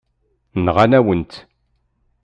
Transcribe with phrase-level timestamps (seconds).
[0.65, 1.33] Nɣan-awen-tt.